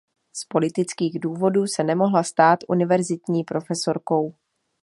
[0.33, 4.33] Z politických důvodů se nemohla stát univerzitní profesorkou.